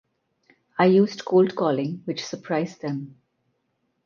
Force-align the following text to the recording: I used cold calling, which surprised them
I 0.79 0.85
used 0.85 1.25
cold 1.25 1.55
calling, 1.55 2.01
which 2.05 2.25
surprised 2.25 2.81
them 2.81 3.17